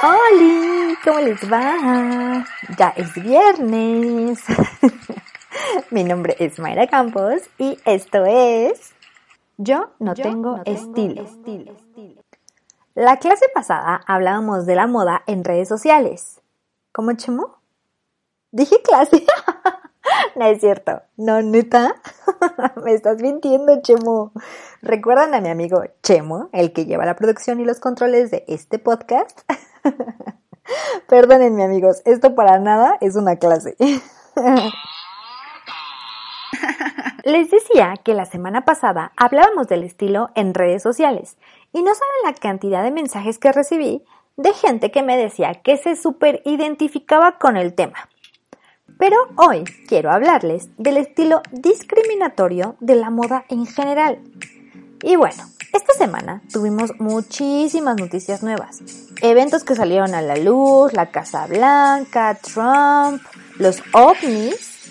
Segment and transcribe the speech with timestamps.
[0.00, 0.96] ¡Hola!
[1.02, 2.44] ¿Cómo les va?
[2.78, 4.38] Ya es viernes.
[5.90, 8.92] Mi nombre es Mayra Campos y esto es
[9.56, 11.22] Yo no tengo, estilo.
[11.22, 11.74] estilo.
[12.94, 16.40] La clase pasada hablábamos de la moda en redes sociales.
[16.92, 17.56] ¿Cómo, Chemo?
[18.52, 19.26] Dije clase.
[20.36, 21.02] no es cierto.
[21.16, 21.96] No, neta.
[22.84, 24.30] Me estás mintiendo, Chemo.
[24.80, 28.78] ¿Recuerdan a mi amigo Chemo, el que lleva la producción y los controles de este
[28.78, 29.40] podcast?
[31.08, 32.02] Perdónenme, amigos.
[32.04, 33.76] Esto para nada es una clase.
[37.24, 41.36] Les decía que la semana pasada hablábamos del estilo en redes sociales
[41.72, 44.04] y no saben la cantidad de mensajes que recibí
[44.36, 48.08] de gente que me decía que se super identificaba con el tema.
[48.98, 54.20] Pero hoy quiero hablarles del estilo discriminatorio de la moda en general.
[55.02, 55.44] Y bueno,
[55.78, 58.80] esta semana tuvimos muchísimas noticias nuevas.
[59.22, 63.22] Eventos que salieron a la luz, la Casa Blanca, Trump,
[63.58, 64.90] los ovnis,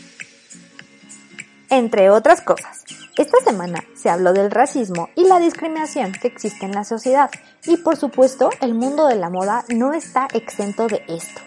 [1.69, 2.85] entre otras cosas.
[3.17, 7.29] Esta semana se habló del racismo y la discriminación que existe en la sociedad
[7.65, 11.41] y por supuesto el mundo de la moda no está exento de esto.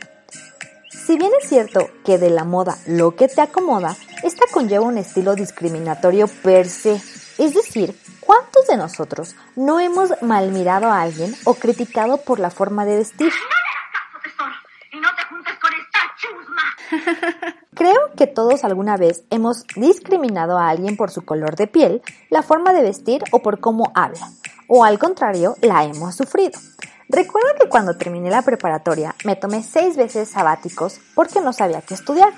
[0.91, 4.99] Si bien es cierto que de la moda lo que te acomoda, esta conlleva un
[4.99, 7.01] estilo discriminatorio per se,
[7.39, 8.10] es decir, ¿cuántos
[8.71, 13.33] de nosotros no hemos malmirado a alguien o criticado por la forma de vestir?
[17.75, 22.43] Creo que todos alguna vez hemos discriminado a alguien por su color de piel, la
[22.43, 24.29] forma de vestir o por cómo habla,
[24.69, 26.59] o al contrario, la hemos sufrido.
[27.09, 31.95] Recuerdo que cuando terminé la preparatoria me tomé seis veces sabáticos porque no sabía qué
[31.95, 32.33] estudiar,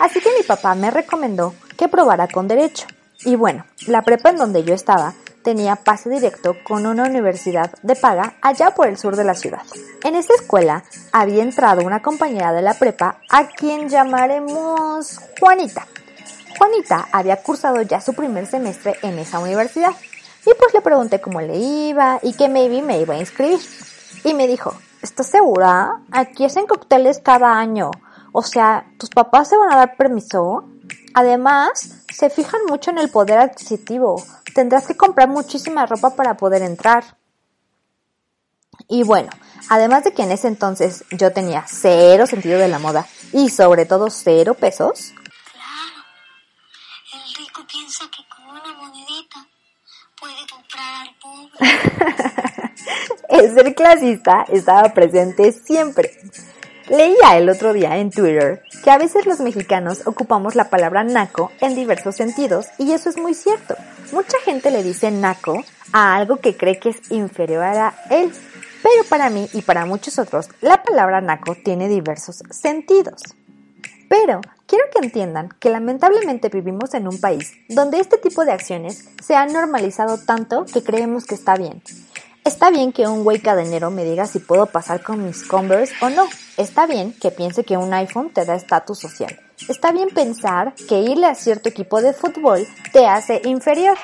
[0.00, 2.86] así que mi papá me recomendó que probara con derecho.
[3.24, 5.14] Y bueno, la prepa en donde yo estaba
[5.46, 9.62] tenía pase directo con una universidad de paga allá por el sur de la ciudad.
[10.02, 15.86] En esa escuela había entrado una compañera de la prepa a quien llamaremos Juanita.
[16.58, 19.92] Juanita había cursado ya su primer semestre en esa universidad
[20.44, 23.60] y pues le pregunté cómo le iba y que maybe me iba a inscribir.
[24.24, 26.00] Y me dijo, ¿estás segura?
[26.10, 27.92] Aquí hacen cócteles cada año.
[28.32, 30.64] O sea, ¿tus papás se van a dar permiso?
[31.18, 34.22] Además, se fijan mucho en el poder adquisitivo.
[34.54, 37.16] Tendrás que comprar muchísima ropa para poder entrar.
[38.86, 39.30] Y bueno,
[39.70, 43.86] además de que en ese entonces yo tenía cero sentido de la moda y sobre
[43.86, 45.14] todo cero pesos.
[45.52, 46.04] Claro,
[47.14, 49.48] el rico piensa que con una monedita
[50.20, 52.74] puede comprar al pobre.
[53.30, 56.10] el ser clasista estaba presente siempre.
[56.88, 61.50] Leía el otro día en Twitter que a veces los mexicanos ocupamos la palabra naco
[61.60, 63.74] en diversos sentidos y eso es muy cierto.
[64.12, 68.32] Mucha gente le dice naco a algo que cree que es inferior a él,
[68.84, 73.20] pero para mí y para muchos otros la palabra naco tiene diversos sentidos.
[74.08, 79.08] Pero quiero que entiendan que lamentablemente vivimos en un país donde este tipo de acciones
[79.20, 81.82] se han normalizado tanto que creemos que está bien.
[82.46, 86.10] Está bien que un güey cadenero me diga si puedo pasar con mis Converse o
[86.10, 86.28] no.
[86.56, 89.36] Está bien que piense que un iPhone te da estatus social.
[89.68, 93.98] Está bien pensar que irle a cierto equipo de fútbol te hace inferior.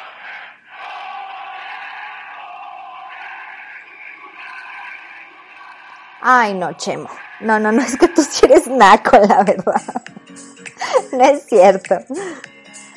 [6.20, 7.10] Ay, no, Chemo.
[7.38, 9.82] No, no, no, es que tú sí eres naco, la verdad.
[11.12, 11.94] No es cierto.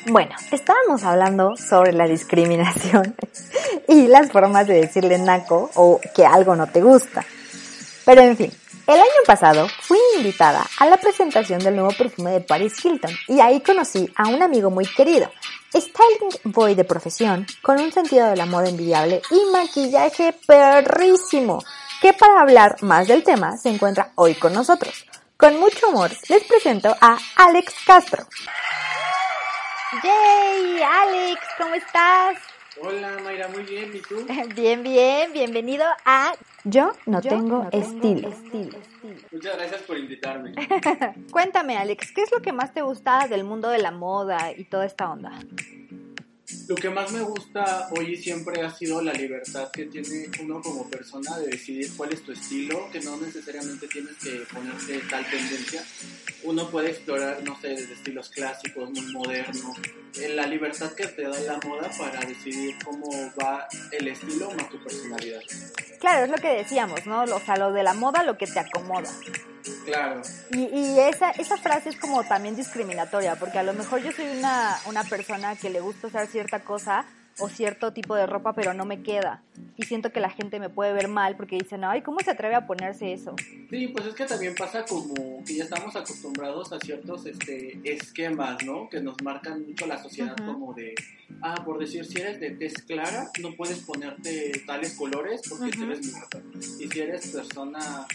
[0.08, 3.16] Bueno, estábamos hablando sobre la discriminación
[3.88, 7.24] y las formas de decirle naco o que algo no te gusta.
[8.04, 8.52] Pero en fin,
[8.86, 13.40] el año pasado fui invitada a la presentación del nuevo perfume de Paris Hilton y
[13.40, 15.28] ahí conocí a un amigo muy querido,
[15.74, 21.64] styling boy de profesión, con un sentido de la moda envidiable y maquillaje perrísimo,
[22.00, 25.04] que para hablar más del tema se encuentra hoy con nosotros.
[25.36, 28.24] Con mucho amor les presento a Alex Castro.
[29.92, 30.82] ¡Yay!
[30.82, 32.38] Alex, ¿cómo estás?
[32.80, 34.26] Hola Mayra, muy bien, ¿y tú?
[34.56, 36.34] Bien, bien, bienvenido a
[36.64, 38.30] Yo no, tengo, estilo.
[39.30, 40.54] Muchas gracias por invitarme.
[41.30, 44.64] Cuéntame, Alex, ¿qué es lo que más te gusta del mundo de la moda y
[44.64, 45.38] toda esta onda?
[46.68, 50.60] Lo que más me gusta hoy y siempre ha sido la libertad que tiene uno
[50.60, 55.24] como persona de decidir cuál es tu estilo, que no necesariamente tienes que ponerte tal
[55.30, 55.84] tendencia.
[56.42, 59.76] Uno puede explorar, no sé, desde estilos clásicos, muy modernos.
[60.20, 63.10] Eh, La libertad que te da la moda para decidir cómo
[63.40, 65.42] va el estilo más tu personalidad.
[66.00, 67.22] Claro, es lo que decíamos, ¿no?
[67.22, 69.08] O sea, lo de la moda, lo que te acomoda.
[69.86, 70.20] Claro.
[70.50, 74.26] Y, y esa, esa frase es como también discriminatoria, porque a lo mejor yo soy
[74.36, 77.06] una, una persona que le gusta usar cierta cosa
[77.38, 79.42] o cierto tipo de ropa, pero no me queda.
[79.76, 82.54] Y siento que la gente me puede ver mal porque dicen, ay, ¿cómo se atreve
[82.54, 83.36] a ponerse eso?
[83.68, 88.64] Sí, pues es que también pasa como que ya estamos acostumbrados a ciertos este, esquemas,
[88.64, 88.88] ¿no?
[88.88, 90.94] Que nos marcan mucho la sociedad como de,
[91.42, 95.78] ah, por decir, si eres de tez clara, no puedes ponerte tales colores porque te
[95.80, 95.88] Ujú.
[95.88, 96.40] ves muerta.
[96.80, 98.06] Y si eres persona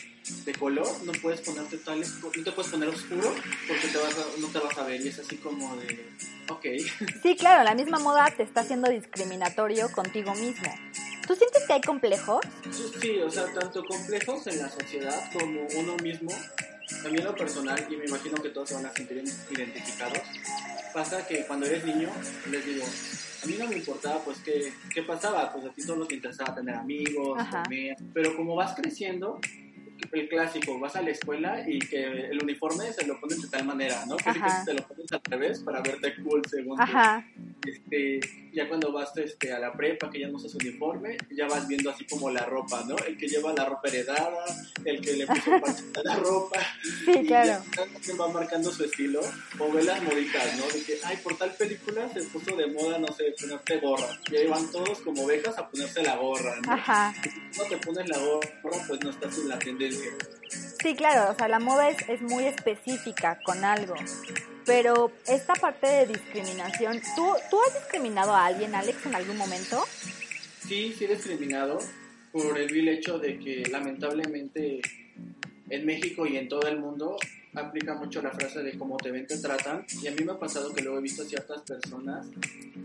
[0.45, 3.33] de color, no puedes ponerte co- no te puedes poner oscuro
[3.67, 5.01] porque te vas a- no te vas a ver.
[5.01, 6.09] Y es así como de,
[6.49, 6.65] ok.
[7.23, 10.73] Sí, claro, la misma moda te está haciendo discriminatorio contigo mismo.
[11.27, 12.41] ¿Tú sientes que hay complejos?
[12.71, 16.31] Sí, sí, o sea, tanto complejos en la sociedad como uno mismo,
[17.03, 20.19] también lo personal, y me imagino que todos se van a sentir identificados,
[20.93, 22.09] pasa que cuando eres niño,
[22.49, 22.83] les digo,
[23.43, 26.53] a mí no me importaba, pues, qué, qué pasaba, pues a ti solo te interesaba
[26.55, 27.63] tener amigos, Ajá.
[27.63, 29.39] comer, pero como vas creciendo,
[30.11, 33.65] el clásico, vas a la escuela y que el uniforme se lo ponen de tal
[33.65, 34.17] manera, ¿no?
[34.17, 37.25] Que sí que te lo pones al revés para verte cool según Ajá,
[37.65, 38.19] este,
[38.53, 41.89] ya cuando vas este, a la prepa, que ya no usas uniforme, ya vas viendo
[41.89, 42.95] así como la ropa, ¿no?
[42.97, 44.45] El que lleva la ropa heredada,
[44.83, 45.51] el que le puso
[45.99, 46.59] a la ropa,
[47.05, 47.63] sí, y claro.
[47.75, 49.21] ya va marcando su estilo,
[49.59, 50.67] o ve las moditas, ¿no?
[50.67, 54.35] De que, ay, por tal película se puso de moda, no sé, ponerte gorra, y
[54.35, 56.73] ahí van todos como ovejas a ponerse la gorra, ¿no?
[56.73, 57.13] Ajá.
[57.23, 60.11] Y si no te pones la gorra, pues no estás en la tendencia.
[60.81, 63.95] Sí, claro, o sea, la moda es, es muy específica con algo.
[64.65, 69.83] Pero esta parte de discriminación, ¿tú, ¿tú has discriminado a alguien, Alex, en algún momento?
[70.71, 71.79] sí, sí discriminado
[72.31, 74.79] por el vil hecho de que lamentablemente
[75.69, 77.17] en México y en todo el mundo
[77.53, 80.39] aplica mucho la frase de cómo te ven te tratan y a mí me ha
[80.39, 82.27] pasado que luego he visto a ciertas personas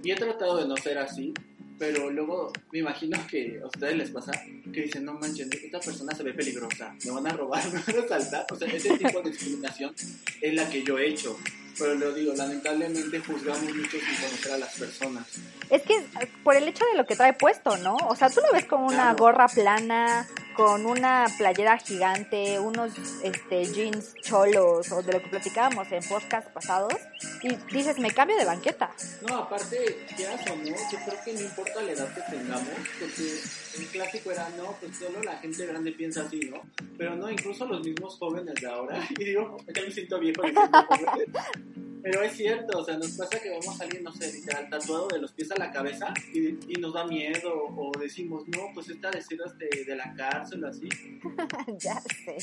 [0.02, 1.32] y he tratado de no ser así
[1.78, 4.32] pero luego me imagino que a ustedes les pasa
[4.72, 8.02] que dicen no manches esta persona se ve peligrosa me van a robar me van
[8.02, 9.94] a asaltar o sea ese tipo de discriminación
[10.40, 11.38] es la que yo he hecho
[11.78, 15.26] pero lo digo lamentablemente juzgamos mucho sin conocer a las personas
[15.70, 17.96] Es que eh, por el hecho de lo que trae puesto, ¿no?
[18.08, 19.16] O sea, tú lo ves con una Claro.
[19.18, 20.26] gorra plana,
[20.56, 22.92] con una playera gigante, unos
[23.22, 26.94] este, jeans cholos, o de lo que platicábamos en podcast pasados,
[27.42, 28.90] y dices, me cambio de banqueta.
[29.28, 32.68] No, aparte, quieras o no, yo creo que no importa la edad que tengamos,
[32.98, 33.38] porque
[33.78, 36.62] el clásico era, no, pues solo la gente grande piensa así, ¿no?
[36.96, 40.86] Pero no, incluso los mismos jóvenes de ahora, y digo, ya me siento viejo diciendo
[40.88, 41.28] jóvenes,
[42.06, 45.08] pero es cierto, o sea, nos pasa que vemos a alguien, no sé, literal, tatuado
[45.08, 48.88] de los pies a la cabeza, y, y nos da miedo, o decimos, no, pues
[48.90, 50.88] esta de de, de la cárcel, así.
[51.78, 52.36] ya sé.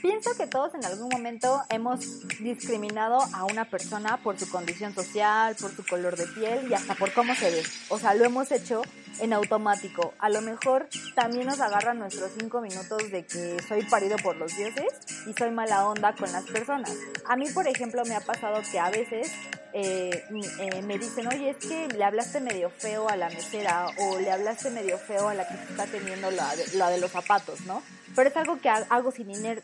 [0.00, 5.56] Pienso que todos en algún momento hemos discriminado a una persona por su condición social,
[5.60, 7.62] por su color de piel y hasta por cómo se ve.
[7.88, 8.82] O sea, lo hemos hecho
[9.18, 10.14] en automático.
[10.18, 14.56] A lo mejor también nos agarran nuestros cinco minutos de que soy parido por los
[14.56, 14.86] dioses
[15.26, 16.94] y soy mala onda con las personas.
[17.26, 19.30] A mí, por ejemplo, me ha pasado que a veces
[19.72, 20.24] eh,
[20.60, 24.30] eh, me dicen, oye, es que le hablaste medio feo a la mesera o le
[24.30, 27.82] hablaste medio feo a la que está teniendo la de, los zapatos, ¿no?
[28.16, 29.62] Pero es algo que ha- hago sin, iner-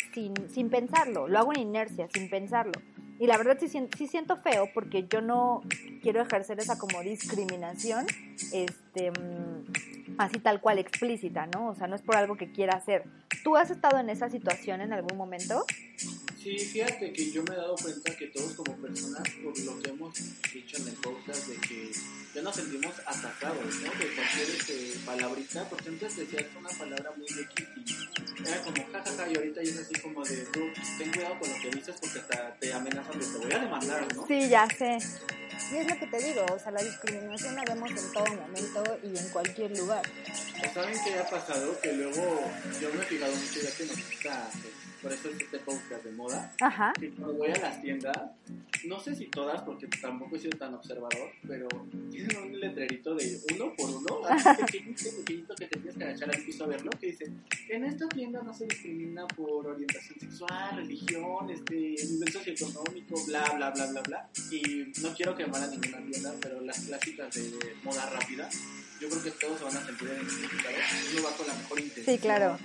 [0.52, 2.80] sin pensarlo, lo hago en inercia, sin pensarlo.
[3.18, 5.62] Y la verdad sí, sí siento feo porque yo no
[6.02, 8.06] quiero ejercer esa como discriminación,
[8.52, 11.68] este, mm, así tal cual explícita, ¿no?
[11.68, 13.04] O sea, no es por algo que quiera hacer.
[13.42, 15.64] ¿Tú has estado en esa situación en algún momento?
[16.46, 19.90] Sí, fíjate que yo me he dado cuenta que todos como personas, por lo que
[19.90, 20.14] hemos
[20.52, 21.90] dicho en el podcast, de que
[22.34, 23.90] ya nos sentimos atacados, ¿no?
[23.90, 27.66] De cualquier este, palabrita, porque antes decías una palabra muy X
[28.48, 30.60] era como jajaja, y ahorita ya es así como de tú,
[30.98, 34.14] ten cuidado con lo que dices porque te, te amenazan de te voy a demandar,
[34.14, 34.26] ¿no?
[34.26, 34.98] Sí, ya sé.
[35.72, 38.98] Y es lo que te digo, o sea, la discriminación la vemos en todo momento
[39.02, 40.02] y en cualquier lugar.
[40.64, 41.80] ¿O saben qué ha pasado?
[41.80, 42.40] Que luego
[42.80, 46.04] yo me he fijado mucho ya que nos gusta, pues, por eso es este podcast
[46.04, 46.92] de moda, Ajá.
[46.98, 48.16] que cuando voy a las tiendas,
[48.86, 51.68] no sé si todas, porque tampoco he sido tan observador, pero
[52.10, 56.34] tienen un letrerito de uno por uno, así pequeñito, pequeñito que te tienes que agachar
[56.34, 57.30] al piso a verlo, que dice,
[57.68, 63.70] en esta tienda no se discrimina por orientación sexual, religión, este, nivel socioeconómico, bla, bla,
[63.70, 64.28] bla, bla, bla.
[64.50, 68.48] Y no quiero quemar a ninguna tienda, pero las clásicas de moda rápida,
[69.00, 70.80] yo creo que todos se van a sentir identificados.
[71.12, 72.16] Uno va con la mejor intención.
[72.16, 72.58] Sí, claro.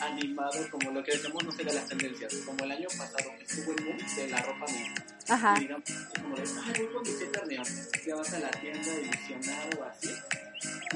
[0.00, 2.34] Animado, como lo que decimos, no sé, de las tendencias.
[2.46, 3.30] Como el año pasado
[3.66, 5.04] de la ropa negra.
[5.28, 5.54] Ajá.
[5.56, 5.84] Y digamos,
[6.20, 7.66] como de, ay, voy con mi siete neón.
[8.06, 10.10] Ya vas a la tienda ilusionado o así.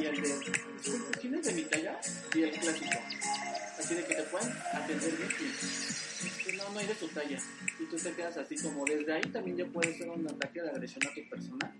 [0.00, 2.00] Y el de, disculpe, ¿tienes de mi talla?
[2.34, 2.98] Y el clásico.
[3.78, 5.30] Así de que te pueden atender bien.
[6.52, 7.38] Y, no, no hay de tu talla.
[7.78, 10.70] Y tú te quedas así como desde ahí también ya puede ser un ataque de
[10.70, 11.74] agresión a tu persona.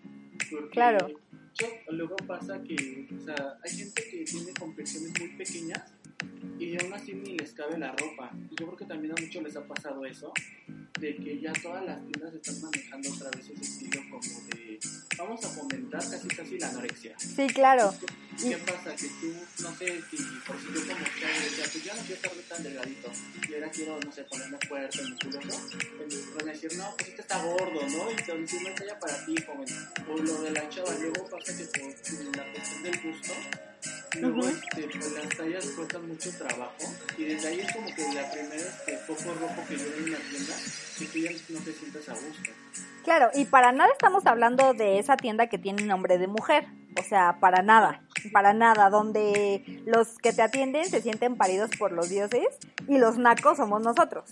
[0.51, 1.09] Porque Claro.
[1.09, 5.83] yo- luego pasa que, o sea, hay gente que tiene complexión muy pequeñas
[6.59, 8.31] y aún así ni les cabe la ropa.
[8.51, 10.33] Y yo creo que también a muchos les ha pasado eso,
[11.01, 14.79] de que ya todas las tiendas están manejando otra vez ese estilo como de,
[15.19, 17.19] vamos a fomentar casi casi la anorexia.
[17.19, 17.95] Sí, claro.
[18.39, 18.95] ¿Y ¿Qué pasa?
[18.97, 22.15] Que tú, no sé, si por si yo como chavo decía, pues ya no quiero
[22.15, 23.13] estar tan delgadito,
[23.49, 25.79] y ahora quiero, no sé, ponerme fuerte, musculoso,
[26.37, 28.11] van a decir, no, pues este está gordo, ¿no?
[28.11, 29.69] Y te van a decir, no es talla para ti, joven.
[30.09, 33.33] O lo de la chava, luego pasa que por la cuestión del gusto,
[34.21, 34.49] luego Ujú.
[34.49, 36.75] este, pues las tallas cuestan mucho trabajo,
[37.19, 40.05] y desde ahí es como que la primera este, foco rojo que yo veo en
[40.05, 40.55] una tienda,
[40.99, 42.51] que tú ya no te sientas a gusto.
[43.05, 46.67] Claro, y para nada estamos hablando de esa tienda que tiene nombre de mujer.
[46.99, 51.93] O sea, para nada, para nada, donde los que te atienden se sienten paridos por
[51.93, 52.47] los dioses
[52.89, 54.31] y los nacos somos nosotros.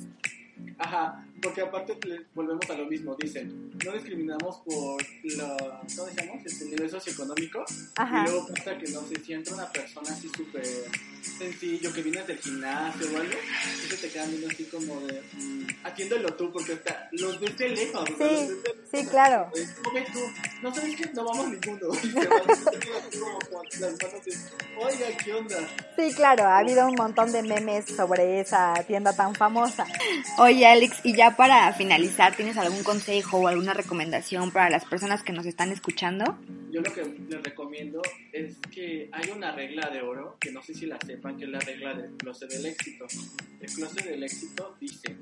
[0.79, 1.99] Ajá, porque aparte
[2.35, 5.03] volvemos a lo mismo, dicen, no discriminamos por
[5.37, 6.47] la, ¿cómo decíamos?
[6.47, 7.65] Este nivel socioeconómico.
[7.97, 8.23] Ajá.
[8.23, 10.65] Y luego pasa que no sé, si entra una persona así súper
[11.25, 13.33] sencillo, que viene del gimnasio o algo,
[13.73, 17.69] entonces te quedan viendo así como de, mm, atiéndelo tú, porque está, los ves de
[17.71, 18.03] lejos.
[18.03, 19.51] o sea, Sí, los ves de lejos, sí, claro.
[20.13, 20.21] tú,
[20.63, 21.89] no sabes que no vamos ninguno.
[22.05, 24.33] Y se van así como con las manos de,
[24.79, 25.57] oiga, ¿qué onda?
[25.97, 29.87] Sí, claro, ha habido un montón de memes sobre esa tienda tan famosa.
[30.39, 35.23] Oye, Alex, y ya para finalizar, ¿tienes algún consejo o alguna recomendación para las personas
[35.23, 36.39] que nos están escuchando?
[36.75, 38.03] Yo lo que les recomiendo
[38.33, 41.51] es que hay una regla de oro, que no sé si la sepan, que es
[41.51, 43.07] la regla del closet del éxito.
[43.61, 45.15] El closet del éxito dice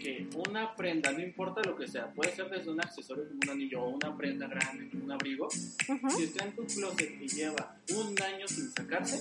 [0.00, 3.50] que una prenda, no importa lo que sea, puede ser desde un accesorio como un
[3.50, 6.10] anillo o una prenda grande un abrigo, Ujú.
[6.10, 9.20] si está en tu closet y lleva un año sin sacarse,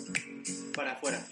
[0.75, 1.25] para afuera.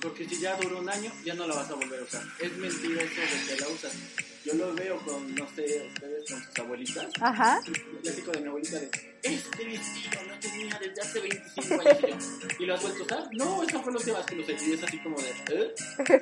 [0.00, 2.22] Porque si ya dura un año, ya no la vas a volver a usar.
[2.38, 3.98] Es mentira eso de que la usas.
[4.44, 7.08] Yo lo veo con, no sé, ustedes con sus abuelitas.
[7.20, 7.60] Ajá.
[7.66, 12.06] El clásico de mi abuelita de este vestido no tenía desde hace 25 años y
[12.10, 12.16] yo,
[12.58, 13.28] ¿y lo has vuelto a usar?
[13.32, 15.74] No, esa fue la última vez que lo usé y es así como de ¿eh?
[16.04, 16.20] ¿qué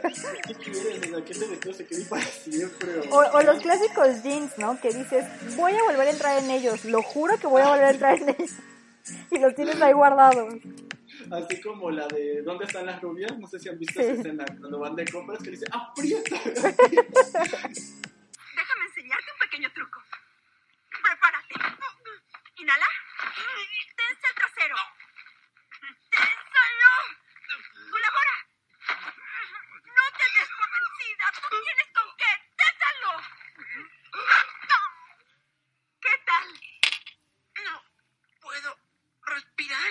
[0.54, 1.00] quieres?
[1.24, 4.78] Que este vestido se quede para siempre O, o los clásicos jeans, ¿no?
[4.80, 5.24] Que dices,
[5.56, 8.18] voy a volver a entrar en ellos, lo juro que voy a volver a entrar
[8.20, 8.50] en ellos.
[9.30, 10.54] Y los tienes ahí guardados.
[11.32, 13.32] así como la de ¿dónde están las rubias?
[13.38, 14.00] no sé si han visto Sí.
[14.06, 16.74] esa escena cuando van de compras que dice aprieta Déjame
[18.88, 20.02] enseñarte un pequeño truco.
[21.02, 21.54] Prepárate.
[22.56, 22.86] Inhala.
[23.96, 24.76] Tensa el trasero.
[26.10, 26.92] Ténsalo.
[27.90, 28.36] Colabora.
[29.96, 31.24] No te des por vencida.
[31.48, 32.32] Tú tienes con qué.
[32.60, 33.12] Ténsalo.
[36.02, 36.46] ¿Qué tal?
[37.64, 37.74] No
[38.40, 38.70] puedo
[39.26, 39.90] respirar.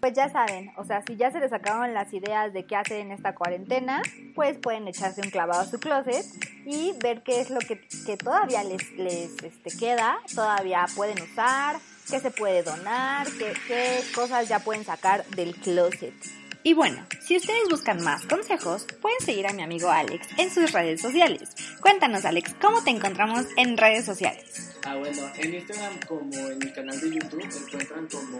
[0.00, 3.00] Pues ya saben, o sea, si ya se les acabaron las ideas de qué hacer
[3.00, 4.02] en esta cuarentena,
[4.34, 6.24] pues pueden echarse un clavado a su closet
[6.64, 11.76] y ver qué es lo que, que todavía les, les este, queda, todavía pueden usar,
[12.10, 16.39] qué se puede donar, qué, qué cosas ya pueden sacar del closet.
[16.62, 20.72] Y bueno, si ustedes buscan más consejos, pueden seguir a mi amigo Alex en sus
[20.72, 21.48] redes sociales.
[21.80, 24.70] Cuéntanos, Alex, ¿cómo te encontramos en redes sociales?
[24.86, 28.38] ah bueno en Instagram como en mi canal de YouTube encuentran como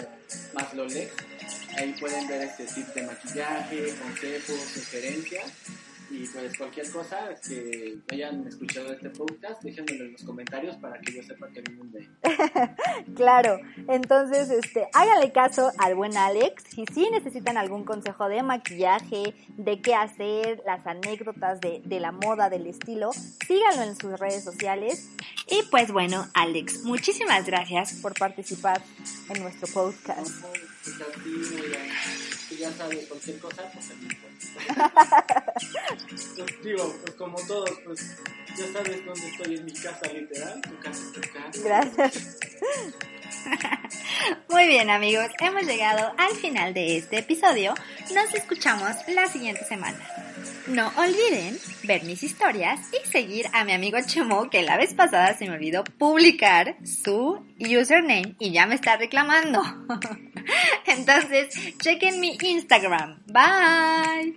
[0.54, 1.12] Maslolex
[1.76, 5.52] ahí pueden ver este tips de maquillaje consejos sugerencias
[6.10, 11.12] y pues cualquier cosa que hayan escuchado este podcast déjenmelo en los comentarios para que
[11.12, 12.08] yo sepa que vienen de
[13.14, 16.64] Claro, entonces este, háganle caso al buen Alex.
[16.74, 22.12] Si sí necesitan algún consejo de maquillaje, de qué hacer, las anécdotas de, de la
[22.12, 25.10] moda, del estilo, síganlo en sus redes sociales.
[25.48, 28.82] Y pues bueno, Alex, muchísimas gracias por participar
[29.28, 30.44] en nuestro podcast.
[32.50, 34.34] Que ya sabes cualquier cosa pues aquí pues.
[36.36, 38.16] Pues, digo pues como todos pues
[38.58, 42.38] ya sabes dónde estoy en mi casa literal tu casa es tu casa Gracias.
[44.48, 47.74] Muy bien amigos, hemos llegado al final de este episodio.
[48.12, 49.98] Nos escuchamos la siguiente semana.
[50.66, 55.36] No olviden ver mis historias y seguir a mi amigo Chemo que la vez pasada
[55.36, 59.62] se me olvidó publicar su username y ya me está reclamando.
[60.86, 63.22] Entonces, chequen mi Instagram.
[63.26, 64.34] Bye.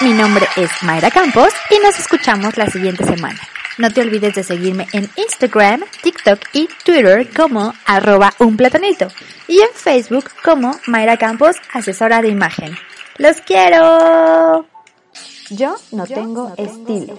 [0.00, 3.38] Mi nombre es Mayra Campos y nos escuchamos la siguiente semana.
[3.78, 9.08] No te olvides de seguirme en Instagram, TikTok y Twitter como arroba un platanito
[9.46, 12.76] y en Facebook como Mayra Campos, asesora de imagen.
[13.18, 14.66] ¡Los quiero!
[15.50, 17.18] Yo no tengo estilo.